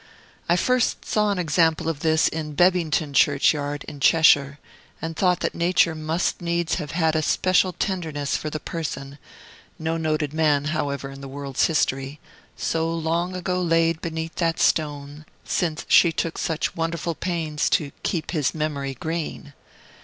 I 0.49 0.55
first 0.55 1.05
saw 1.05 1.29
an 1.29 1.37
example 1.37 1.87
of 1.87 1.99
this 1.99 2.27
in 2.27 2.55
Bebbington 2.55 3.13
churchyard, 3.13 3.83
in 3.83 3.99
Cheshire, 3.99 4.57
and 4.99 5.15
thought 5.15 5.41
that 5.41 5.53
Nature 5.53 5.93
must 5.93 6.41
needs 6.41 6.73
have 6.81 6.93
had 6.93 7.15
a 7.15 7.21
special 7.21 7.73
tenderness 7.73 8.35
for 8.35 8.49
the 8.49 8.59
person 8.59 9.19
(no 9.77 9.97
noted 9.97 10.33
man, 10.33 10.65
however, 10.73 11.11
in 11.11 11.21
the 11.21 11.27
world's 11.27 11.67
history) 11.67 12.19
so 12.57 12.91
long 12.91 13.35
ago 13.35 13.61
laid 13.61 14.01
beneath 14.01 14.33
that 14.37 14.59
stone, 14.59 15.23
since 15.45 15.85
she 15.87 16.11
took 16.11 16.39
such 16.39 16.75
wonderful 16.75 17.13
pains 17.13 17.69
to 17.69 17.91
"keep 18.01 18.31
his 18.31 18.55
memory 18.55 18.95
green." 18.95 19.53